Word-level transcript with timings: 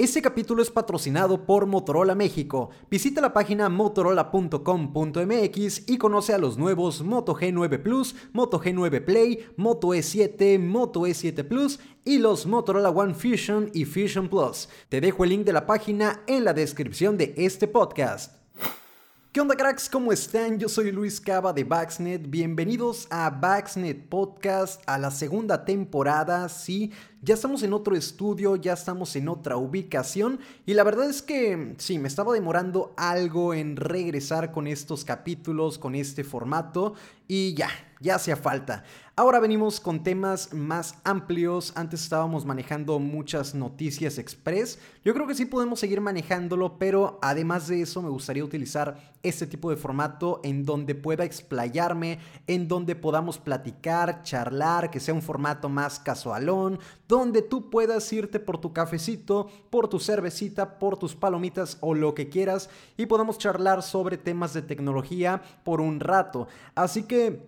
Este 0.00 0.22
capítulo 0.22 0.62
es 0.62 0.70
patrocinado 0.70 1.44
por 1.44 1.66
Motorola 1.66 2.14
México. 2.14 2.70
Visita 2.90 3.20
la 3.20 3.34
página 3.34 3.68
motorola.com.mx 3.68 5.90
y 5.90 5.98
conoce 5.98 6.32
a 6.32 6.38
los 6.38 6.56
nuevos 6.56 7.02
Moto 7.02 7.36
G9 7.36 7.82
Plus, 7.82 8.16
Moto 8.32 8.58
G9 8.58 9.04
Play, 9.04 9.46
Moto 9.58 9.88
E7, 9.88 10.58
Moto 10.58 11.00
E7 11.00 11.46
Plus 11.46 11.80
y 12.02 12.16
los 12.16 12.46
Motorola 12.46 12.88
One 12.88 13.12
Fusion 13.12 13.70
y 13.74 13.84
Fusion 13.84 14.30
Plus. 14.30 14.70
Te 14.88 15.02
dejo 15.02 15.24
el 15.24 15.30
link 15.30 15.44
de 15.44 15.52
la 15.52 15.66
página 15.66 16.22
en 16.26 16.46
la 16.46 16.54
descripción 16.54 17.18
de 17.18 17.34
este 17.36 17.68
podcast. 17.68 18.40
¿Qué 19.32 19.40
onda 19.40 19.54
cracks? 19.54 19.88
¿Cómo 19.88 20.10
están? 20.10 20.58
Yo 20.58 20.68
soy 20.68 20.90
Luis 20.90 21.20
Cava 21.20 21.52
de 21.52 21.62
Baxnet. 21.62 22.28
Bienvenidos 22.28 23.06
a 23.10 23.30
Baxnet 23.30 24.08
Podcast, 24.08 24.82
a 24.86 24.98
la 24.98 25.12
segunda 25.12 25.64
temporada. 25.64 26.48
Sí, 26.48 26.90
ya 27.22 27.34
estamos 27.34 27.62
en 27.62 27.72
otro 27.72 27.94
estudio, 27.94 28.56
ya 28.56 28.72
estamos 28.72 29.14
en 29.14 29.28
otra 29.28 29.56
ubicación 29.56 30.40
y 30.64 30.74
la 30.74 30.84
verdad 30.84 31.08
es 31.10 31.20
que 31.20 31.74
sí, 31.78 31.98
me 31.98 32.08
estaba 32.08 32.32
demorando 32.32 32.94
algo 32.96 33.52
en 33.52 33.76
regresar 33.76 34.52
con 34.52 34.66
estos 34.66 35.04
capítulos, 35.04 35.78
con 35.78 35.94
este 35.94 36.24
formato 36.24 36.94
y 37.28 37.54
ya, 37.54 37.68
ya 38.00 38.16
hacía 38.16 38.36
falta. 38.36 38.82
Ahora 39.14 39.38
venimos 39.38 39.80
con 39.80 40.02
temas 40.02 40.54
más 40.54 40.94
amplios. 41.04 41.72
Antes 41.76 42.02
estábamos 42.02 42.46
manejando 42.46 42.98
muchas 42.98 43.54
noticias 43.54 44.16
express. 44.16 44.78
Yo 45.04 45.12
creo 45.12 45.26
que 45.26 45.34
sí 45.34 45.44
podemos 45.44 45.78
seguir 45.78 46.00
manejándolo, 46.00 46.78
pero 46.78 47.18
además 47.20 47.68
de 47.68 47.82
eso 47.82 48.00
me 48.00 48.08
gustaría 48.08 48.42
utilizar 48.42 49.12
este 49.22 49.46
tipo 49.46 49.68
de 49.70 49.76
formato 49.76 50.40
en 50.42 50.64
donde 50.64 50.94
pueda 50.94 51.24
explayarme, 51.24 52.18
en 52.46 52.66
donde 52.66 52.96
podamos 52.96 53.38
platicar, 53.38 54.22
charlar, 54.22 54.90
que 54.90 54.98
sea 54.98 55.12
un 55.12 55.22
formato 55.22 55.68
más 55.68 56.00
casualón, 56.00 56.78
donde 57.10 57.42
tú 57.42 57.70
puedas 57.70 58.10
irte 58.12 58.38
por 58.38 58.58
tu 58.58 58.72
cafecito, 58.72 59.48
por 59.68 59.88
tu 59.88 59.98
cervecita, 59.98 60.78
por 60.78 60.96
tus 60.96 61.16
palomitas 61.16 61.76
o 61.80 61.92
lo 61.92 62.14
que 62.14 62.28
quieras 62.28 62.70
y 62.96 63.06
podamos 63.06 63.36
charlar 63.36 63.82
sobre 63.82 64.16
temas 64.16 64.54
de 64.54 64.62
tecnología 64.62 65.42
por 65.64 65.80
un 65.80 65.98
rato. 65.98 66.46
Así 66.76 67.02
que, 67.02 67.42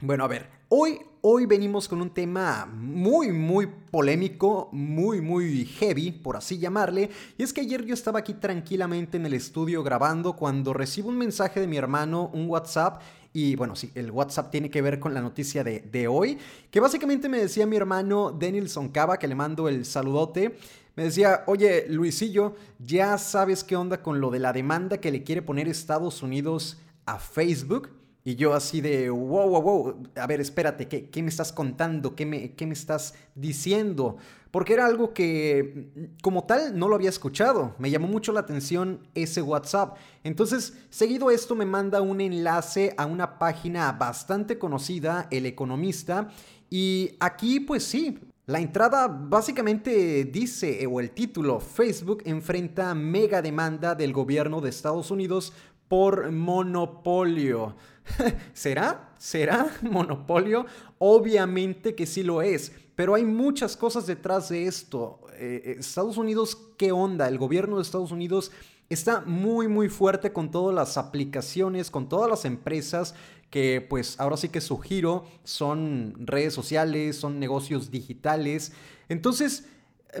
bueno, 0.00 0.24
a 0.24 0.28
ver, 0.28 0.50
hoy, 0.68 0.98
hoy 1.20 1.46
venimos 1.46 1.86
con 1.86 2.00
un 2.02 2.10
tema 2.10 2.66
muy, 2.66 3.30
muy 3.30 3.68
polémico, 3.68 4.70
muy, 4.72 5.20
muy 5.20 5.66
heavy, 5.66 6.10
por 6.10 6.36
así 6.36 6.58
llamarle. 6.58 7.08
Y 7.38 7.44
es 7.44 7.52
que 7.52 7.60
ayer 7.60 7.84
yo 7.84 7.94
estaba 7.94 8.18
aquí 8.18 8.34
tranquilamente 8.34 9.18
en 9.18 9.26
el 9.26 9.34
estudio 9.34 9.84
grabando 9.84 10.34
cuando 10.34 10.72
recibo 10.72 11.10
un 11.10 11.18
mensaje 11.18 11.60
de 11.60 11.68
mi 11.68 11.76
hermano, 11.76 12.28
un 12.34 12.50
WhatsApp, 12.50 13.00
y 13.36 13.54
bueno, 13.54 13.76
sí, 13.76 13.90
el 13.94 14.10
WhatsApp 14.10 14.50
tiene 14.50 14.70
que 14.70 14.80
ver 14.80 14.98
con 14.98 15.12
la 15.12 15.20
noticia 15.20 15.62
de, 15.62 16.08
hoy, 16.08 16.38
que 16.70 16.80
básicamente 16.80 17.28
me 17.28 17.36
decía 17.36 17.66
mi 17.66 17.76
hermano 17.76 18.32
Denilson 18.32 18.88
Cava, 18.88 19.18
que 19.18 19.28
le 19.28 19.34
mando 19.34 19.68
el 19.68 19.84
saludote. 19.84 20.56
Me 20.94 21.04
decía, 21.04 21.44
oye 21.46 21.84
Luisillo, 21.86 22.54
ya 22.78 23.18
sabes 23.18 23.62
qué 23.62 23.76
onda 23.76 24.00
con 24.00 24.22
lo 24.22 24.30
de 24.30 24.38
la 24.38 24.54
demanda 24.54 25.02
que 25.02 25.10
le 25.10 25.22
quiere 25.22 25.42
poner 25.42 25.68
Estados 25.68 26.22
Unidos 26.22 26.78
a 27.04 27.18
Facebook. 27.18 27.90
Y 28.26 28.34
yo 28.34 28.54
así 28.54 28.80
de, 28.80 29.08
wow, 29.08 29.48
wow, 29.48 29.62
wow, 29.62 30.02
a 30.16 30.26
ver, 30.26 30.40
espérate, 30.40 30.88
¿qué, 30.88 31.08
qué 31.10 31.22
me 31.22 31.28
estás 31.28 31.52
contando? 31.52 32.16
¿Qué 32.16 32.26
me, 32.26 32.56
¿Qué 32.56 32.66
me 32.66 32.72
estás 32.72 33.14
diciendo? 33.36 34.16
Porque 34.50 34.72
era 34.72 34.84
algo 34.84 35.14
que 35.14 36.10
como 36.22 36.42
tal 36.42 36.76
no 36.76 36.88
lo 36.88 36.96
había 36.96 37.08
escuchado. 37.08 37.76
Me 37.78 37.88
llamó 37.88 38.08
mucho 38.08 38.32
la 38.32 38.40
atención 38.40 39.06
ese 39.14 39.42
WhatsApp. 39.42 39.96
Entonces, 40.24 40.74
seguido 40.90 41.30
esto 41.30 41.54
me 41.54 41.66
manda 41.66 42.00
un 42.00 42.20
enlace 42.20 42.94
a 42.96 43.06
una 43.06 43.38
página 43.38 43.92
bastante 43.92 44.58
conocida, 44.58 45.28
El 45.30 45.46
Economista. 45.46 46.28
Y 46.68 47.12
aquí, 47.20 47.60
pues 47.60 47.84
sí, 47.84 48.18
la 48.46 48.58
entrada 48.58 49.06
básicamente 49.06 50.24
dice, 50.24 50.84
o 50.88 50.98
el 50.98 51.12
título, 51.12 51.60
Facebook 51.60 52.22
enfrenta 52.24 52.92
mega 52.92 53.40
demanda 53.40 53.94
del 53.94 54.12
gobierno 54.12 54.60
de 54.60 54.70
Estados 54.70 55.12
Unidos 55.12 55.52
por 55.88 56.30
monopolio. 56.32 57.76
¿Será? 58.52 59.12
¿Será 59.18 59.66
monopolio? 59.82 60.66
Obviamente 60.98 61.94
que 61.94 62.06
sí 62.06 62.22
lo 62.22 62.42
es, 62.42 62.72
pero 62.94 63.14
hay 63.14 63.24
muchas 63.24 63.76
cosas 63.76 64.06
detrás 64.06 64.48
de 64.48 64.66
esto. 64.66 65.20
Eh, 65.34 65.62
eh, 65.64 65.76
Estados 65.78 66.16
Unidos, 66.16 66.56
¿qué 66.76 66.92
onda? 66.92 67.28
El 67.28 67.38
gobierno 67.38 67.76
de 67.76 67.82
Estados 67.82 68.12
Unidos 68.12 68.52
está 68.88 69.20
muy 69.22 69.66
muy 69.66 69.88
fuerte 69.88 70.32
con 70.32 70.50
todas 70.50 70.74
las 70.74 70.96
aplicaciones, 70.96 71.90
con 71.90 72.08
todas 72.08 72.30
las 72.30 72.44
empresas 72.44 73.14
que 73.50 73.84
pues 73.88 74.18
ahora 74.20 74.36
sí 74.36 74.48
que 74.48 74.60
su 74.60 74.78
giro 74.78 75.24
son 75.44 76.14
redes 76.18 76.54
sociales, 76.54 77.16
son 77.16 77.38
negocios 77.38 77.90
digitales. 77.90 78.72
Entonces, 79.08 79.66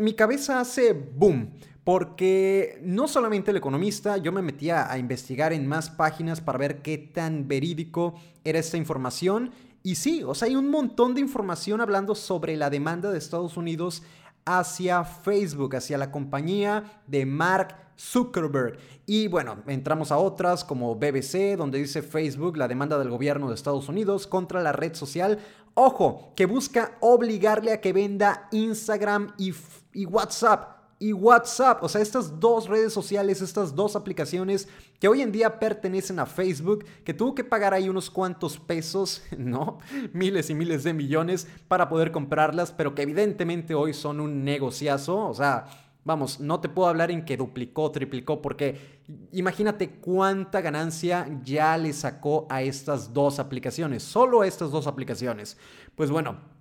mi 0.00 0.14
cabeza 0.14 0.60
hace 0.60 0.92
boom. 0.92 1.50
Porque 1.84 2.80
no 2.82 3.06
solamente 3.06 3.52
el 3.52 3.58
economista, 3.58 4.16
yo 4.16 4.32
me 4.32 4.42
metía 4.42 4.90
a 4.90 4.98
investigar 4.98 5.52
en 5.52 5.68
más 5.68 5.88
páginas 5.88 6.40
para 6.40 6.58
ver 6.58 6.82
qué 6.82 6.98
tan 6.98 7.46
verídico 7.46 8.14
era 8.42 8.58
esta 8.58 8.76
información. 8.76 9.52
Y 9.84 9.94
sí, 9.94 10.24
o 10.24 10.34
sea, 10.34 10.48
hay 10.48 10.56
un 10.56 10.68
montón 10.68 11.14
de 11.14 11.20
información 11.20 11.80
hablando 11.80 12.16
sobre 12.16 12.56
la 12.56 12.70
demanda 12.70 13.12
de 13.12 13.18
Estados 13.18 13.56
Unidos 13.56 14.02
hacia 14.44 15.04
Facebook, 15.04 15.76
hacia 15.76 15.96
la 15.96 16.10
compañía 16.10 17.02
de 17.06 17.24
Mark 17.24 17.76
Zuckerberg. 17.96 18.78
Y 19.06 19.28
bueno, 19.28 19.62
entramos 19.66 20.12
a 20.12 20.18
otras 20.18 20.64
como 20.64 20.96
BBC, 20.96 21.56
donde 21.56 21.78
dice 21.78 22.02
Facebook 22.02 22.56
la 22.56 22.68
demanda 22.68 22.98
del 22.98 23.10
gobierno 23.10 23.48
de 23.48 23.54
Estados 23.54 23.88
Unidos 23.88 24.26
contra 24.26 24.62
la 24.62 24.72
red 24.72 24.94
social. 24.94 25.38
Ojo, 25.78 26.32
que 26.34 26.46
busca 26.46 26.96
obligarle 27.00 27.70
a 27.70 27.82
que 27.82 27.92
venda 27.92 28.48
Instagram 28.50 29.34
y, 29.36 29.52
WhatsApp 30.06 30.74
y 30.98 31.12
WhatsApp. 31.12 31.82
O 31.82 31.88
sea, 31.90 32.00
estas 32.00 32.40
dos 32.40 32.66
redes 32.66 32.94
sociales, 32.94 33.42
estas 33.42 33.74
dos 33.74 33.94
aplicaciones 33.94 34.68
que 34.98 35.06
hoy 35.06 35.20
en 35.20 35.32
día 35.32 35.58
pertenecen 35.58 36.18
a 36.18 36.24
Facebook, 36.24 36.86
que 37.04 37.12
tuvo 37.12 37.34
que 37.34 37.44
pagar 37.44 37.74
ahí 37.74 37.90
unos 37.90 38.08
cuantos 38.08 38.58
pesos, 38.58 39.22
¿no? 39.36 39.78
Miles 40.14 40.48
y 40.48 40.54
miles 40.54 40.82
de 40.82 40.94
millones 40.94 41.46
para 41.68 41.90
poder 41.90 42.10
comprarlas, 42.10 42.72
pero 42.72 42.94
que 42.94 43.02
evidentemente 43.02 43.74
hoy 43.74 43.92
son 43.92 44.20
un 44.20 44.44
negociazo. 44.44 45.26
O 45.26 45.34
sea, 45.34 45.66
vamos, 46.06 46.38
no 46.38 46.60
te 46.60 46.68
puedo 46.68 46.88
hablar 46.88 47.10
en 47.10 47.24
que 47.24 47.36
duplicó, 47.36 47.90
triplicó, 47.90 48.40
porque 48.40 49.00
imagínate 49.32 49.90
cuánta 49.90 50.60
ganancia 50.60 51.28
ya 51.44 51.76
le 51.76 51.92
sacó 51.92 52.46
a 52.48 52.62
estas 52.62 53.12
dos 53.12 53.40
aplicaciones, 53.40 54.04
solo 54.04 54.42
a 54.42 54.46
estas 54.46 54.70
dos 54.70 54.86
aplicaciones. 54.86 55.58
Pues 55.96 56.10
bueno. 56.10 56.56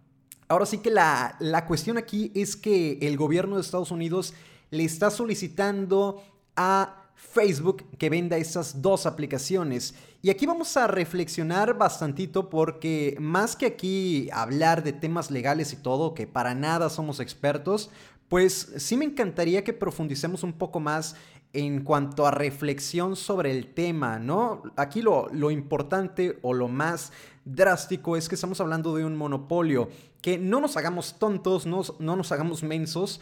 Ahora 0.47 0.67
sí 0.67 0.78
que 0.78 0.91
la, 0.91 1.63
cuestión 1.67 1.97
aquí 1.97 2.31
es 2.35 2.56
que 2.56 3.00
el 3.01 3.17
gobierno 3.17 3.56
de 3.56 3.61
Estados 3.61 3.89
Unidos 3.89 4.35
le 4.69 4.83
está 4.83 5.09
solicitando 5.09 6.22
a 6.56 7.04
Facebook 7.15 7.83
que 7.97 8.09
venda 8.09 8.37
esas 8.37 8.81
dos 8.81 9.05
aplicaciones. 9.05 9.95
Y 10.21 10.29
aquí 10.29 10.45
vamos 10.45 10.75
a 10.77 10.87
reflexionar 10.87 11.77
bastantito 11.77 12.49
porque 12.49 13.15
más 13.19 13.55
que 13.55 13.65
aquí 13.65 14.29
hablar 14.31 14.83
de 14.83 14.93
temas 14.93 15.31
legales 15.31 15.73
y 15.73 15.77
todo, 15.77 16.13
que 16.13 16.27
para 16.27 16.53
nada 16.55 16.89
somos 16.89 17.19
expertos, 17.19 17.89
pues 18.29 18.73
sí 18.77 18.97
me 18.97 19.05
encantaría 19.05 19.63
que 19.63 19.73
profundicemos 19.73 20.43
un 20.43 20.53
poco 20.53 20.79
más 20.79 21.15
en 21.53 21.83
cuanto 21.83 22.27
a 22.27 22.31
reflexión 22.31 23.15
sobre 23.15 23.51
el 23.51 23.73
tema, 23.73 24.19
¿no? 24.19 24.63
Aquí 24.75 25.01
lo, 25.01 25.29
lo 25.31 25.51
importante 25.51 26.37
o 26.41 26.53
lo 26.53 26.67
más 26.67 27.13
drástico 27.45 28.17
es 28.17 28.27
que 28.27 28.35
estamos 28.35 28.59
hablando 28.59 28.95
de 28.95 29.05
un 29.05 29.15
monopolio, 29.15 29.89
que 30.21 30.37
no 30.37 30.59
nos 30.59 30.75
hagamos 30.75 31.17
tontos, 31.17 31.65
no, 31.65 31.83
no 31.99 32.15
nos 32.15 32.31
hagamos 32.31 32.63
mensos, 32.63 33.21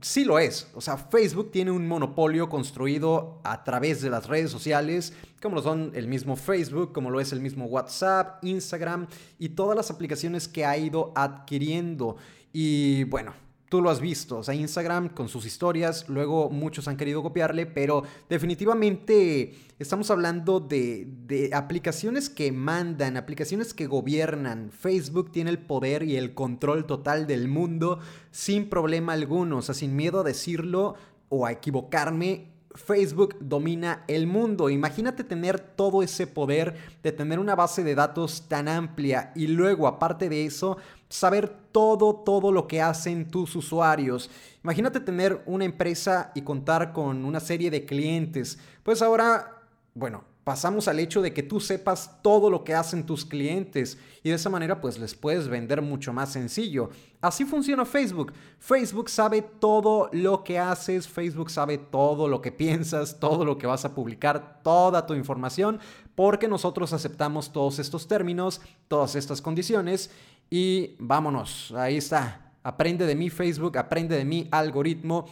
sí 0.00 0.24
lo 0.24 0.38
es. 0.38 0.68
O 0.74 0.80
sea, 0.80 0.96
Facebook 0.96 1.50
tiene 1.50 1.70
un 1.70 1.86
monopolio 1.86 2.48
construido 2.48 3.40
a 3.44 3.64
través 3.64 4.02
de 4.02 4.10
las 4.10 4.26
redes 4.26 4.50
sociales, 4.50 5.12
como 5.40 5.56
lo 5.56 5.62
son 5.62 5.92
el 5.94 6.06
mismo 6.08 6.36
Facebook, 6.36 6.92
como 6.92 7.10
lo 7.10 7.20
es 7.20 7.32
el 7.32 7.40
mismo 7.40 7.66
WhatsApp, 7.66 8.44
Instagram 8.44 9.06
y 9.38 9.50
todas 9.50 9.76
las 9.76 9.90
aplicaciones 9.90 10.48
que 10.48 10.64
ha 10.64 10.76
ido 10.76 11.12
adquiriendo. 11.14 12.16
Y 12.52 13.04
bueno, 13.04 13.32
Tú 13.70 13.80
lo 13.80 13.88
has 13.88 14.00
visto, 14.00 14.38
o 14.38 14.42
sea, 14.42 14.52
Instagram 14.52 15.10
con 15.10 15.28
sus 15.28 15.46
historias, 15.46 16.08
luego 16.08 16.50
muchos 16.50 16.88
han 16.88 16.96
querido 16.96 17.22
copiarle, 17.22 17.66
pero 17.66 18.02
definitivamente 18.28 19.54
estamos 19.78 20.10
hablando 20.10 20.58
de, 20.58 21.50
aplicaciones 21.52 22.28
que 22.28 22.50
mandan, 22.50 23.16
aplicaciones 23.16 23.72
que 23.72 23.86
gobiernan. 23.86 24.72
Facebook 24.72 25.30
tiene 25.30 25.50
el 25.50 25.60
poder 25.60 26.02
y 26.02 26.16
el 26.16 26.34
control 26.34 26.84
total 26.84 27.28
del 27.28 27.46
mundo 27.46 28.00
sin 28.32 28.68
problema 28.68 29.12
alguno, 29.12 29.58
o 29.58 29.62
sea, 29.62 29.76
sin 29.76 29.94
miedo 29.94 30.18
a 30.18 30.24
decirlo 30.24 30.96
o 31.28 31.46
a 31.46 31.52
equivocarme. 31.52 32.48
Facebook 32.74 33.36
domina 33.40 34.04
el 34.06 34.26
mundo. 34.26 34.70
Imagínate 34.70 35.24
tener 35.24 35.58
todo 35.58 36.02
ese 36.02 36.26
poder 36.26 36.76
de 37.02 37.12
tener 37.12 37.38
una 37.38 37.56
base 37.56 37.82
de 37.82 37.94
datos 37.94 38.46
tan 38.48 38.68
amplia 38.68 39.32
y 39.34 39.48
luego, 39.48 39.88
aparte 39.88 40.28
de 40.28 40.46
eso, 40.46 40.76
saber 41.08 41.48
todo, 41.72 42.14
todo 42.14 42.52
lo 42.52 42.68
que 42.68 42.80
hacen 42.80 43.28
tus 43.28 43.56
usuarios. 43.56 44.30
Imagínate 44.62 45.00
tener 45.00 45.42
una 45.46 45.64
empresa 45.64 46.30
y 46.34 46.42
contar 46.42 46.92
con 46.92 47.24
una 47.24 47.40
serie 47.40 47.70
de 47.70 47.84
clientes. 47.84 48.58
Pues 48.82 49.02
ahora, 49.02 49.62
bueno, 49.94 50.24
pasamos 50.44 50.88
al 50.88 50.98
hecho 50.98 51.22
de 51.22 51.32
que 51.32 51.42
tú 51.42 51.60
sepas 51.60 52.22
todo 52.22 52.50
lo 52.50 52.64
que 52.64 52.74
hacen 52.74 53.04
tus 53.04 53.24
clientes 53.24 53.98
y 54.22 54.30
de 54.30 54.36
esa 54.36 54.50
manera 54.50 54.80
pues 54.80 54.98
les 54.98 55.14
puedes 55.14 55.48
vender 55.48 55.82
mucho 55.82 56.12
más 56.12 56.32
sencillo. 56.32 56.90
Así 57.20 57.44
funciona 57.44 57.84
Facebook. 57.84 58.32
Facebook 58.58 59.10
sabe 59.10 59.42
todo 59.42 60.08
lo 60.12 60.42
que 60.42 60.58
haces, 60.58 61.06
Facebook 61.06 61.50
sabe 61.50 61.78
todo 61.78 62.28
lo 62.28 62.40
que 62.40 62.52
piensas, 62.52 63.20
todo 63.20 63.44
lo 63.44 63.58
que 63.58 63.66
vas 63.66 63.84
a 63.84 63.94
publicar, 63.94 64.60
toda 64.62 65.06
tu 65.06 65.14
información, 65.14 65.78
porque 66.14 66.48
nosotros 66.48 66.92
aceptamos 66.92 67.52
todos 67.52 67.78
estos 67.78 68.08
términos, 68.08 68.60
todas 68.88 69.14
estas 69.14 69.42
condiciones 69.42 70.10
y 70.48 70.96
vámonos, 70.98 71.72
ahí 71.72 71.96
está. 71.96 72.52
Aprende 72.62 73.06
de 73.06 73.14
mi 73.14 73.30
Facebook, 73.30 73.78
aprende 73.78 74.16
de 74.16 74.24
mi 74.24 74.48
algoritmo 74.50 75.26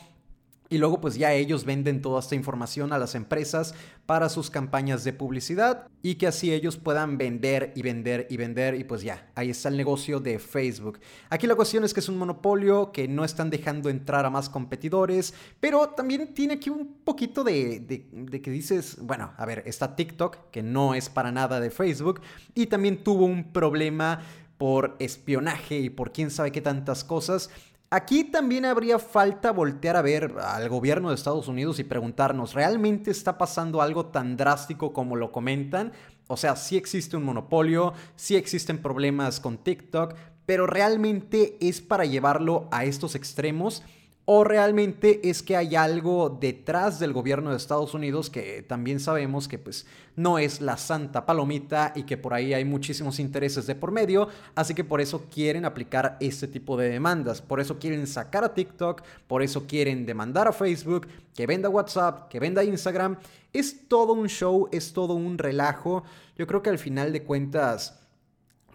y 0.71 0.79
luego 0.79 1.01
pues 1.01 1.17
ya 1.17 1.33
ellos 1.33 1.65
venden 1.65 2.03
toda 2.03 2.21
esta 2.21 2.35
información 2.35 2.93
a 2.93 2.99
las 2.99 3.15
empresas 3.15 3.75
para 4.07 4.29
sus 4.29 4.51
campañas 4.51 5.05
de 5.05 5.13
publicidad 5.13 5.87
y 6.03 6.17
que 6.17 6.27
así 6.27 6.53
ellos 6.53 6.77
puedan 6.77 7.19
vender 7.19 7.73
y 7.75 7.83
vender 7.83 8.27
y 8.31 8.37
vender 8.37 8.75
y 8.75 8.85
pues 8.85 9.03
ya, 9.03 9.31
ahí 9.35 9.51
está 9.51 9.69
el 9.69 9.77
negocio 9.77 10.21
de 10.21 10.39
Facebook. 10.39 11.01
Aquí 11.31 11.47
la 11.47 11.55
cuestión 11.55 11.85
es 11.85 11.95
que 11.95 12.01
es 12.01 12.09
un 12.09 12.19
monopolio 12.19 12.93
que 12.93 13.09
no 13.09 13.25
están 13.25 13.51
dejando 13.51 13.89
entrar 13.89 14.27
a 14.27 14.31
más 14.31 14.49
competidores, 14.49 15.35
pero 15.61 15.89
también 15.91 16.35
tiene 16.35 16.55
aquí 16.55 16.71
un 16.71 16.99
poquito 17.05 17.45
de, 17.45 17.81
de 17.81 18.43
que 18.43 18.51
dices, 18.51 18.99
bueno, 19.01 19.33
a 19.37 19.47
ver, 19.47 19.63
está 19.67 19.97
TikTok, 19.97 20.51
que 20.51 20.63
no 20.63 20.95
es 20.95 21.09
para 21.09 21.33
nada 21.33 21.61
de 21.61 21.71
Facebook, 21.71 22.21
y 22.55 22.67
también 22.67 23.03
tuvo 23.03 23.25
un 23.25 23.53
problema 23.53 24.21
por 24.59 24.97
espionaje 24.99 25.79
y 25.79 25.89
por 25.89 26.13
quién 26.13 26.31
sabe 26.31 26.51
qué 26.51 26.61
tantas 26.61 27.05
cosas. 27.05 27.49
Aquí 27.91 28.25
también 28.25 28.67
habría 28.67 28.99
falta 28.99 29.51
voltear 29.51 29.97
a 29.97 30.03
ver 30.03 30.35
al 30.43 30.69
gobierno 30.69 31.09
de 31.09 31.15
Estados 31.15 31.49
Unidos 31.49 31.79
y 31.79 31.85
preguntarnos, 31.85 32.53
¿realmente 32.53 33.11
está 33.11 33.39
pasando 33.39 33.81
algo 33.81 34.07
tan 34.07 34.37
drástico 34.37 34.93
como 34.93 35.17
lo 35.17 35.33
comentan? 35.33 35.93
O 36.27 36.37
sea, 36.37 36.55
sí 36.55 36.77
existe 36.77 37.17
un 37.17 37.25
monopolio, 37.25 37.95
sí 38.15 38.37
existen 38.37 38.83
problemas 38.83 39.41
con 39.41 39.57
TikTok, 39.57 40.15
pero 40.45 40.67
realmente 40.67 41.57
es 41.67 41.81
para 41.81 42.05
llevarlo 42.05 42.69
a 42.71 42.85
estos 42.85 43.15
extremos 43.15 43.83
¿O 44.31 44.45
realmente 44.45 45.31
es 45.31 45.43
que 45.43 45.57
hay 45.57 45.75
algo 45.75 46.29
detrás 46.39 46.99
del 46.99 47.15
gobierno 47.15 47.49
de 47.49 47.57
Estados 47.57 47.95
Unidos 47.95 48.29
que 48.29 48.63
también 48.63 49.01
sabemos 49.01 49.49
que 49.49 49.59
pues 49.59 49.87
no 50.17 50.39
es 50.39 50.61
la 50.61 50.77
santa 50.77 51.25
palomita 51.25 51.95
y 51.97 52.03
que 52.03 52.19
por 52.19 52.35
ahí 52.35 52.53
hay 52.53 52.67
muchísimos 52.67 53.21
intereses 53.21 53.67
de 53.67 53.75
por 53.75 53.91
medio, 53.91 54.29
así 54.55 54.75
que 54.75 54.85
por 54.85 55.01
eso 55.01 55.25
quieren 55.31 55.65
aplicar 55.65 56.19
este 56.21 56.47
tipo 56.47 56.77
de 56.77 56.91
demandas, 56.91 57.41
por 57.41 57.59
eso 57.59 57.79
quieren 57.79 58.07
sacar 58.07 58.45
a 58.45 58.53
TikTok, 58.53 59.01
por 59.27 59.43
eso 59.43 59.67
quieren 59.67 60.05
demandar 60.05 60.47
a 60.47 60.53
Facebook, 60.53 61.09
que 61.35 61.47
venda 61.47 61.71
WhatsApp, 61.71 62.29
que 62.29 62.39
venda 62.39 62.63
Instagram, 62.63 63.17
es 63.55 63.89
todo 63.89 64.13
un 64.13 64.29
show, 64.29 64.69
es 64.73 64.93
todo 64.93 65.15
un 65.15 65.39
relajo, 65.39 66.03
yo 66.37 66.47
creo 66.47 66.61
que 66.61 66.69
al 66.69 66.79
final 66.79 67.15
de 67.15 67.23
cuentas 67.23 67.99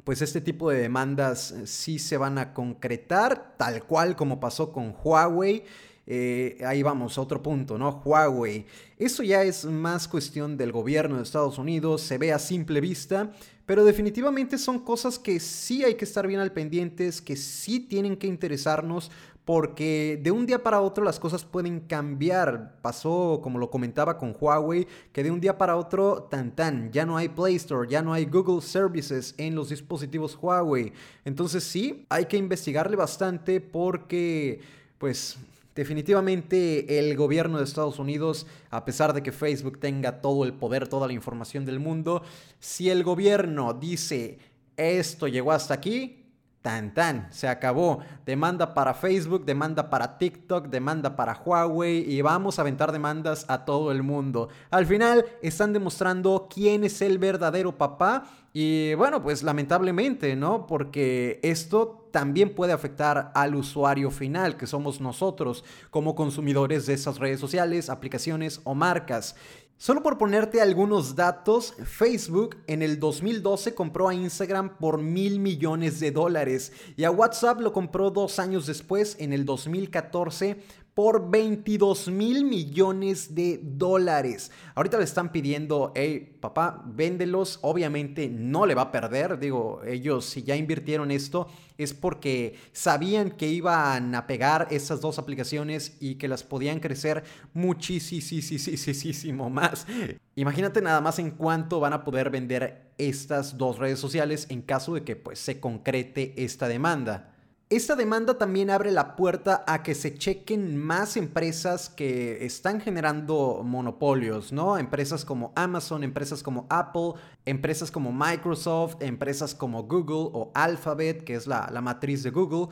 pues 0.03 0.21
este 0.21 0.41
tipo 0.41 0.69
de 0.69 0.79
demandas 0.81 1.51
eh, 1.51 1.67
sí 1.67 1.99
se 1.99 2.17
van 2.17 2.37
a 2.37 2.53
concretar, 2.53 3.55
tal 3.57 3.83
cual 3.83 4.15
como 4.15 4.39
pasó 4.39 4.71
con 4.71 4.95
Huawei. 5.03 5.63
Eh, 6.05 6.57
ahí 6.65 6.83
vamos, 6.83 7.17
otro 7.17 7.41
punto, 7.41 7.77
¿no? 7.77 8.01
Huawei. 8.03 8.65
Eso 8.97 9.23
ya 9.23 9.43
es 9.43 9.63
más 9.65 10.07
cuestión 10.07 10.57
del 10.57 10.71
gobierno 10.71 11.17
de 11.17 11.23
Estados 11.23 11.57
Unidos, 11.57 12.01
se 12.01 12.17
ve 12.17 12.33
a 12.33 12.39
simple 12.39 12.81
vista, 12.81 13.31
pero 13.65 13.85
definitivamente 13.85 14.57
son 14.57 14.79
cosas 14.79 15.17
que 15.17 15.39
sí 15.39 15.85
hay 15.85 15.95
que 15.95 16.03
estar 16.03 16.27
bien 16.27 16.41
al 16.41 16.51
pendientes, 16.51 17.21
que 17.21 17.37
sí 17.37 17.79
tienen 17.79 18.17
que 18.17 18.27
interesarnos, 18.27 19.11
porque 19.45 20.19
de 20.21 20.31
un 20.31 20.45
día 20.45 20.63
para 20.63 20.81
otro 20.81 21.03
las 21.03 21.19
cosas 21.19 21.43
pueden 21.43 21.81
cambiar. 21.81 22.77
Pasó, 22.81 23.39
como 23.43 23.59
lo 23.59 23.69
comentaba 23.69 24.17
con 24.17 24.35
Huawei, 24.39 24.87
que 25.11 25.23
de 25.23 25.31
un 25.31 25.41
día 25.41 25.57
para 25.57 25.75
otro, 25.75 26.23
tan 26.23 26.55
tan, 26.55 26.91
ya 26.91 27.05
no 27.05 27.17
hay 27.17 27.29
Play 27.29 27.55
Store, 27.55 27.89
ya 27.89 28.01
no 28.01 28.13
hay 28.13 28.25
Google 28.25 28.61
Services 28.61 29.35
en 29.37 29.55
los 29.55 29.69
dispositivos 29.69 30.37
Huawei. 30.41 30.93
Entonces 31.25 31.63
sí, 31.63 32.05
hay 32.09 32.25
que 32.25 32.37
investigarle 32.37 32.95
bastante 32.95 33.59
porque, 33.59 34.61
pues, 34.97 35.37
Definitivamente 35.75 36.99
el 36.99 37.15
gobierno 37.15 37.57
de 37.57 37.63
Estados 37.63 37.97
Unidos, 37.97 38.45
a 38.69 38.85
pesar 38.85 39.11
de 39.11 39.23
que 39.23 39.31
Facebook 39.31 39.79
tenga 39.79 40.21
todo 40.21 40.43
el 40.43 40.53
poder, 40.53 40.87
toda 40.87 41.07
la 41.07 41.13
información 41.13 41.65
del 41.65 41.79
mundo, 41.79 42.21
si 42.59 42.91
el 42.91 43.03
gobierno 43.03 43.73
dice 43.73 44.37
esto 44.77 45.27
llegó 45.27 45.51
hasta 45.51 45.73
aquí, 45.73 46.22
Tan 46.63 46.93
tan, 46.93 47.27
se 47.29 47.49
acabó. 47.49 47.99
Demanda 48.25 48.73
para 48.73 48.93
Facebook, 48.93 49.43
demanda 49.43 49.89
para 49.89 50.17
TikTok, 50.17 50.67
demanda 50.69 51.17
para 51.17 51.33
Huawei 51.33 52.09
y 52.09 52.21
vamos 52.21 52.57
a 52.57 52.61
aventar 52.61 52.93
demandas 52.93 53.45
a 53.49 53.65
todo 53.65 53.91
el 53.91 54.01
mundo. 54.01 54.47
Al 54.71 54.85
final 54.85 55.25
están 55.41 55.73
demostrando 55.73 56.47
quién 56.49 56.85
es 56.85 57.01
el 57.01 57.17
verdadero 57.17 57.77
papá 57.77 58.23
y 58.53 58.93
bueno, 58.93 59.21
pues 59.21 59.43
lamentablemente, 59.43 60.37
¿no? 60.37 60.65
Porque 60.65 61.41
esto 61.43 62.07
también 62.11 62.53
puede 62.53 62.71
afectar 62.71 63.31
al 63.33 63.55
usuario 63.55 64.11
final, 64.11 64.55
que 64.55 64.67
somos 64.67 65.01
nosotros 65.01 65.65
como 65.89 66.13
consumidores 66.13 66.85
de 66.85 66.93
esas 66.93 67.17
redes 67.17 67.39
sociales, 67.39 67.89
aplicaciones 67.89 68.61
o 68.63 68.75
marcas. 68.75 69.35
Solo 69.83 70.01
por 70.01 70.17
ponerte 70.17 70.61
algunos 70.61 71.13
datos, 71.13 71.73
Facebook 71.83 72.55
en 72.67 72.81
el 72.81 73.01
2012 73.01 73.75
compró 73.75 74.07
a 74.07 74.13
Instagram 74.13 74.77
por 74.77 75.01
mil 75.01 75.41
millones 75.41 75.99
de 75.99 76.11
dólares 76.11 76.71
y 76.95 77.03
a 77.03 77.11
WhatsApp 77.11 77.59
lo 77.59 77.73
compró 77.73 78.09
dos 78.09 78.39
años 78.39 78.65
después, 78.65 79.17
en 79.19 79.33
el 79.33 79.43
2014, 79.43 80.63
por 80.93 81.29
22 81.31 82.09
mil 82.09 82.45
millones 82.45 83.33
de 83.33 83.59
dólares. 83.63 84.51
Ahorita 84.75 84.97
le 84.97 85.03
están 85.03 85.31
pidiendo, 85.31 85.91
hey, 85.95 86.37
papá, 86.39 86.83
véndelos. 86.85 87.59
Obviamente 87.63 88.29
no 88.29 88.65
le 88.65 88.75
va 88.75 88.83
a 88.83 88.91
perder. 88.91 89.39
Digo, 89.39 89.81
ellos 89.85 90.25
si 90.25 90.43
ya 90.43 90.55
invirtieron 90.55 91.09
esto 91.09 91.47
es 91.77 91.93
porque 91.93 92.55
sabían 92.71 93.31
que 93.31 93.47
iban 93.47 94.13
a 94.13 94.27
pegar 94.27 94.67
esas 94.69 95.01
dos 95.01 95.17
aplicaciones 95.17 95.97
y 95.99 96.15
que 96.15 96.27
las 96.27 96.43
podían 96.43 96.79
crecer 96.79 97.23
muchísimo 97.53 99.49
más. 99.49 99.87
Imagínate 100.35 100.81
nada 100.81 101.01
más 101.01 101.17
en 101.19 101.31
cuánto 101.31 101.79
van 101.79 101.93
a 101.93 102.03
poder 102.03 102.29
vender 102.29 102.91
estas 102.99 103.57
dos 103.57 103.79
redes 103.79 103.99
sociales 103.99 104.45
en 104.49 104.61
caso 104.61 104.93
de 104.93 105.03
que 105.03 105.15
pues 105.15 105.39
se 105.39 105.59
concrete 105.59 106.33
esta 106.43 106.67
demanda. 106.67 107.32
Esta 107.73 107.95
demanda 107.95 108.37
también 108.37 108.69
abre 108.69 108.91
la 108.91 109.15
puerta 109.15 109.63
a 109.65 109.81
que 109.81 109.95
se 109.95 110.13
chequen 110.13 110.77
más 110.77 111.17
empresas 111.17 111.89
que 111.89 112.45
están 112.45 112.79
generando 112.79 113.63
monopolios, 113.65 114.51
¿no? 114.53 114.77
Empresas 114.77 115.25
como 115.25 115.53
Amazon, 115.55 116.03
empresas 116.03 116.43
como 116.43 116.67
Apple, 116.69 117.13
empresas 117.45 117.89
como 117.89 118.11
Microsoft, 118.11 118.97
empresas 118.99 119.55
como 119.55 119.85
Google 119.85 120.29
o 120.33 120.51
Alphabet, 120.53 121.23
que 121.23 121.33
es 121.33 121.47
la, 121.47 121.67
matriz 121.81 122.21
de 122.21 122.29
Google, 122.29 122.67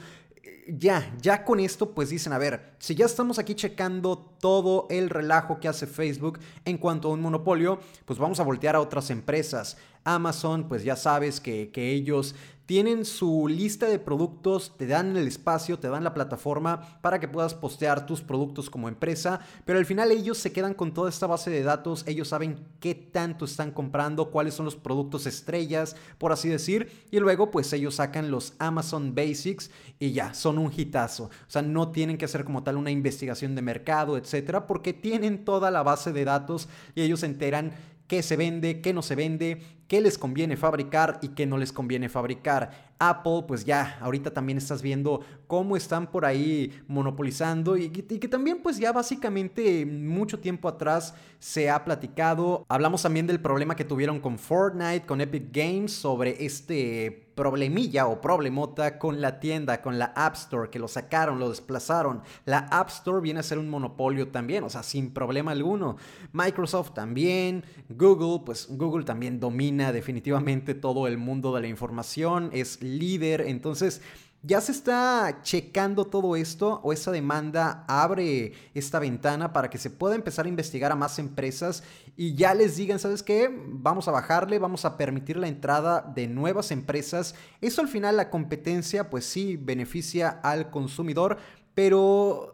ya, 0.68 1.12
ya 1.20 1.46
con 1.46 1.60
esto 1.60 1.96
pues 1.96 2.12
dicen, 2.12 2.32
a 2.32 2.38
ver, 2.38 2.76
si 2.78 2.94
ya 2.94 3.08
estamos 3.08 3.40
aquí 3.40 3.56
checando 3.56 4.20
todo 4.40 4.86
el 4.92 5.10
relajo 5.10 5.60
que 5.60 5.68
hace 5.68 5.88
Facebook 5.88 6.38
en 6.64 6.78
cuanto 6.78 7.08
a 7.08 7.14
un 7.14 7.22
monopolio, 7.22 7.80
pues 8.06 8.20
vamos 8.20 8.40
a 8.40 8.44
voltear 8.44 8.76
a 8.76 8.80
otras 8.80 9.10
empresas. 9.10 9.78
Amazon, 10.04 10.68
pues 10.68 10.84
ya 10.84 10.96
sabes 10.96 11.40
que 11.40 11.72
ellos 11.76 12.36
tienen 12.72 13.04
su 13.04 13.50
lista 13.50 13.90
de 13.90 14.00
productos, 14.00 14.78
te 14.78 14.88
dan 14.88 15.18
el 15.18 15.28
espacio, 15.28 15.78
te 15.78 15.90
dan 15.90 16.06
la 16.06 16.14
plataforma 16.14 17.02
para 17.02 17.20
que 17.20 17.28
puedas 17.28 17.54
postear 17.54 18.06
tus 18.06 18.22
productos 18.22 18.70
como 18.70 18.88
empresa, 18.88 19.42
pero 19.66 19.78
al 19.78 19.86
final 19.86 20.10
ellos 20.10 20.38
se 20.38 20.54
quedan 20.54 20.74
con 20.74 20.94
toda 20.94 21.10
esta 21.10 21.28
base 21.28 21.50
de 21.50 21.64
datos, 21.64 22.06
ellos 22.08 22.30
saben 22.30 22.66
qué 22.80 22.96
tanto 22.96 23.44
están 23.44 23.72
comprando, 23.72 24.32
cuáles 24.32 24.54
son 24.54 24.64
los 24.64 24.78
productos 24.78 25.26
estrellas, 25.26 25.98
por 26.18 26.32
así 26.32 26.48
decir, 26.48 26.90
y 27.12 27.20
luego 27.20 27.52
pues 27.52 27.74
ellos 27.74 27.96
sacan 27.96 28.32
los 28.32 28.54
Amazon 28.58 29.16
Basics 29.16 29.70
y 30.00 30.14
ya, 30.14 30.34
son 30.34 30.58
un 30.58 30.72
hitazo. 30.74 31.26
O 31.26 31.52
sea, 31.52 31.62
no 31.62 31.92
tienen 31.92 32.18
que 32.18 32.24
hacer 32.24 32.46
como 32.46 32.64
tal 32.64 32.78
una 32.78 32.90
investigación 32.90 33.54
de 33.54 33.64
mercado, 33.64 34.16
etcétera, 34.16 34.66
porque 34.66 34.94
tienen 34.94 35.44
toda 35.44 35.72
la 35.72 35.84
base 35.84 36.14
de 36.14 36.24
datos 36.24 36.70
y 36.96 37.02
ellos 37.02 37.20
se 37.20 37.26
enteran 37.26 37.74
qué 38.12 38.24
se 38.24 38.36
vende, 38.36 38.82
qué 38.82 38.94
no 38.94 39.02
se 39.02 39.16
vende, 39.16 39.62
qué 39.92 40.00
les 40.00 40.18
conviene 40.18 40.56
fabricar 40.56 41.20
y 41.22 41.28
qué 41.36 41.46
no 41.46 41.58
les 41.58 41.74
conviene 41.74 42.08
fabricar. 42.08 42.72
Apple, 42.98 43.44
pues 43.46 43.66
ya, 43.66 43.98
ahorita 44.00 44.32
también 44.32 44.58
estás 44.58 44.82
viendo 44.82 45.20
cómo 45.48 45.76
están 45.76 46.10
por 46.10 46.24
ahí 46.24 46.82
monopolizando 46.88 47.76
y, 47.76 47.90
que 47.90 48.28
también 48.30 48.62
pues 48.62 48.78
ya 48.78 48.94
básicamente 48.94 49.86
mucho 49.86 50.40
tiempo 50.40 50.70
atrás 50.70 51.14
se 51.40 51.70
ha 51.70 51.84
platicado. 51.84 52.64
Hablamos 52.70 53.02
también 53.02 53.28
del 53.28 53.42
problema 53.42 53.76
que 53.76 53.84
tuvieron 53.84 54.22
con 54.22 54.38
Fortnite, 54.38 55.06
con 55.06 55.20
Epic 55.20 55.50
Games 55.52 55.92
sobre 55.92 56.46
este 56.46 57.28
problemilla 57.36 58.06
o 58.06 58.22
problemota 58.22 59.00
con 59.00 59.20
la 59.20 59.40
tienda, 59.40 59.82
con 59.82 59.98
la 59.98 60.14
App 60.16 60.36
Store, 60.36 60.70
que 60.70 60.78
lo 60.78 60.88
sacaron, 60.88 61.40
lo 61.40 61.50
desplazaron. 61.50 62.22
La 62.46 62.60
App 62.70 62.90
Store 62.90 63.20
viene 63.20 63.40
a 63.40 63.44
ser 63.44 63.58
un 63.58 63.68
monopolio 63.68 64.28
también, 64.28 64.64
o 64.64 64.70
sea, 64.70 64.84
sin 64.84 65.12
problema 65.12 65.52
alguno. 65.52 65.96
Microsoft 66.34 66.94
también, 66.94 67.64
Google, 67.90 68.44
pues 68.46 68.68
Google 68.70 69.06
también 69.06 69.40
domina 69.40 69.81
definitivamente 69.92 70.76
todo 70.76 71.08
el 71.08 71.18
mundo 71.18 71.54
de 71.56 71.62
la 71.62 71.68
información, 71.68 72.50
es 72.54 72.82
líder, 72.82 73.42
entonces 73.42 74.02
ya 74.44 74.60
se 74.60 74.72
está 74.72 75.40
checando 75.44 76.06
todo 76.06 76.36
esto 76.36 76.80
o 76.84 76.94
esa 76.94 77.12
demanda 77.12 77.86
abre 77.88 78.54
esta 78.74 78.98
ventana 78.98 79.54
para 79.54 79.70
que 79.70 79.78
se 79.78 79.92
pueda 79.92 80.16
empezar 80.16 80.46
a 80.46 80.50
investigar 80.50 80.92
a 80.92 80.96
más 80.96 81.20
empresas 81.20 81.84
y 82.18 82.34
ya 82.34 82.56
les 82.56 82.76
digan, 82.76 82.98
¿sabes 82.98 83.22
qué? 83.22 83.50
Vamos 83.68 84.08
a 84.08 84.12
bajarle, 84.12 84.58
vamos 84.58 84.84
a 84.84 84.98
permitir 84.98 85.38
la 85.38 85.48
entrada 85.48 86.02
de 86.02 86.28
nuevas 86.28 86.72
empresas. 86.72 87.36
Eso 87.62 87.82
al 87.82 87.88
final 87.88 88.18
la 88.18 88.32
competencia 88.32 89.12
pues 89.12 89.26
sí 89.26 89.58
beneficia 89.58 90.30
al 90.30 90.72
consumidor, 90.72 91.38
pero 91.76 92.54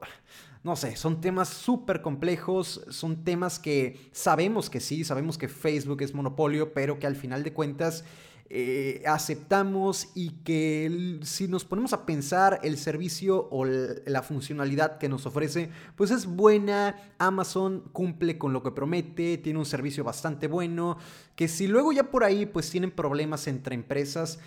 no 0.63 0.75
sé, 0.75 0.95
son 0.95 1.21
temas 1.21 1.49
súper 1.49 2.01
complejos, 2.01 2.81
son 2.89 3.23
temas 3.23 3.59
que 3.59 4.09
sabemos 4.11 4.69
que 4.69 4.79
sí, 4.79 5.03
sabemos 5.03 5.37
que 5.37 5.47
Facebook 5.47 6.01
es 6.01 6.13
monopolio, 6.13 6.73
pero 6.73 6.99
que 6.99 7.07
al 7.07 7.15
final 7.15 7.43
de 7.43 7.53
cuentas 7.53 8.03
eh, 8.49 9.03
aceptamos 9.05 10.07
y 10.15 10.29
que 10.45 11.19
si 11.23 11.49
nos 11.49 11.65
ponemos 11.65 11.91
a 11.91 12.05
pensar 12.05 12.61
el 12.63 12.77
servicio 12.77 13.49
o 13.51 13.65
la 13.65 14.23
funcionalidad 14.23 14.99
que 14.99 15.09
nos 15.09 15.25
ofrece, 15.25 15.69
pues 15.97 16.11
es 16.11 16.25
buena, 16.25 16.95
Amazon 17.17 17.83
cumple 17.91 18.37
con 18.37 18.53
lo 18.53 18.63
que 18.63 18.71
promete, 18.71 19.37
tiene 19.37 19.59
un 19.59 19.65
servicio 19.65 20.05
bastante 20.05 20.47
bueno, 20.47 20.97
que 21.35 21.49
si 21.49 21.67
luego 21.67 21.91
ya 21.91 22.09
por 22.09 22.23
ahí 22.23 22.45
pues 22.45 22.69
tienen 22.69 22.91
problemas 22.91 23.47
entre 23.47 23.75
empresas, 23.75 24.39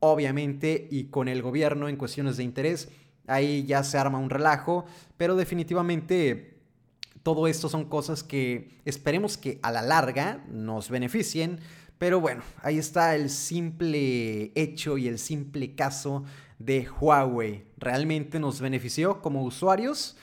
obviamente, 0.00 0.86
y 0.90 1.04
con 1.04 1.26
el 1.26 1.40
gobierno 1.40 1.88
en 1.88 1.96
cuestiones 1.96 2.36
de 2.36 2.44
interés, 2.44 2.90
ahí 3.26 3.64
ya 3.64 3.82
se 3.84 3.98
arma 3.98 4.18
un 4.18 4.30
relajo, 4.30 4.84
pero 5.16 5.36
definitivamente 5.36 6.58
todo 7.22 7.48
esto 7.48 7.68
son 7.68 7.86
cosas 7.86 8.22
que 8.22 8.80
esperemos 8.84 9.36
que 9.36 9.58
a 9.62 9.72
la 9.72 9.82
larga 9.82 10.44
nos 10.48 10.90
beneficien 10.90 11.60
pero 11.98 12.20
bueno, 12.20 12.42
ahí 12.62 12.76
está 12.76 13.14
el 13.14 13.30
simple 13.30 14.52
hecho 14.54 14.98
y 14.98 15.08
el 15.08 15.18
simple 15.18 15.74
caso 15.74 16.24
de 16.58 16.86
Huawei. 17.00 17.64
¿Realmente 17.78 18.38
nos 18.38 18.60
benefició 18.60 19.22
como 19.22 19.42
usuarios? 19.42 20.14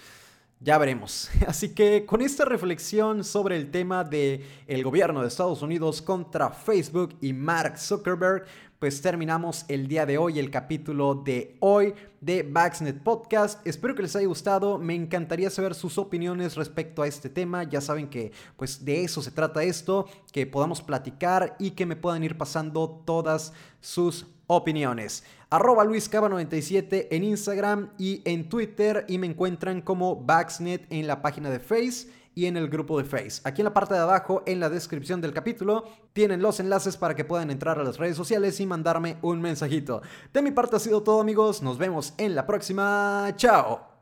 Ya 0.59 0.77
veremos. 0.77 1.31
Así 1.47 1.69
que 1.73 2.05
con 2.05 2.21
esta 2.21 2.45
reflexión 2.45 3.23
sobre 3.23 3.57
el 3.57 3.71
tema 3.71 4.03
de 4.03 4.45
el 4.67 4.83
gobierno 4.83 5.21
de 5.21 5.29
Estados 5.29 5.63
Unidos 5.63 6.03
contra 6.03 6.51
Facebook 6.51 7.15
y 7.21 7.33
Mark 7.33 7.79
Zuckerberg, 7.79 8.45
pues 8.83 9.01
terminamos 9.01 9.63
el 9.69 9.87
día 9.87 10.05
de 10.05 10.17
hoy 10.17 10.39
el 10.39 10.51
capítulo 10.51 11.15
de 11.15 11.55
hoy 11.61 11.93
de 12.19 12.43
Baxnet 12.43 13.01
Podcast. 13.01 13.65
Espero 13.65 13.95
que 13.95 14.01
les 14.01 14.13
haya 14.17 14.27
gustado. 14.27 14.77
Me 14.77 14.93
encantaría 14.93 15.49
saber 15.49 15.73
sus 15.73 15.97
opiniones 15.97 16.57
respecto 16.57 17.01
a 17.01 17.07
este 17.07 17.29
tema. 17.29 17.63
Ya 17.63 17.79
saben 17.79 18.09
que 18.09 18.33
pues 18.57 18.83
de 18.83 19.05
eso 19.05 19.21
se 19.21 19.31
trata 19.31 19.63
esto, 19.63 20.09
que 20.33 20.45
podamos 20.45 20.81
platicar 20.81 21.55
y 21.59 21.71
que 21.71 21.85
me 21.85 21.95
puedan 21.95 22.25
ir 22.25 22.37
pasando 22.37 23.01
todas 23.05 23.53
sus 23.79 24.27
opiniones. 24.47 25.23
Arroba 25.49 25.85
LuisCaba97 25.85 27.07
en 27.09 27.23
Instagram 27.23 27.89
y 27.97 28.21
en 28.25 28.49
Twitter 28.49 29.05
y 29.07 29.17
me 29.17 29.27
encuentran 29.27 29.79
como 29.79 30.17
Baxnet 30.17 30.91
en 30.91 31.07
la 31.07 31.21
página 31.21 31.49
de 31.49 31.61
Face 31.61 32.09
y 32.35 32.45
en 32.45 32.57
el 32.57 32.69
grupo 32.69 32.97
de 32.97 33.05
Face. 33.05 33.41
Aquí 33.43 33.61
en 33.61 33.65
la 33.65 33.73
parte 33.73 33.93
de 33.93 34.01
abajo, 34.01 34.43
en 34.45 34.59
la 34.59 34.69
descripción 34.69 35.21
del 35.21 35.33
capítulo, 35.33 35.85
tienen 36.13 36.41
los 36.41 36.59
enlaces 36.59 36.97
para 36.97 37.15
que 37.15 37.25
puedan 37.25 37.51
entrar 37.51 37.79
a 37.79 37.83
las 37.83 37.97
redes 37.97 38.17
sociales 38.17 38.59
y 38.59 38.65
mandarme 38.65 39.17
un 39.21 39.41
mensajito. 39.41 40.01
De 40.33 40.41
mi 40.41 40.51
parte 40.51 40.75
ha 40.75 40.79
sido 40.79 41.03
todo 41.03 41.21
amigos, 41.21 41.61
nos 41.61 41.77
vemos 41.77 42.13
en 42.17 42.35
la 42.35 42.45
próxima, 42.45 43.33
chao. 43.35 43.92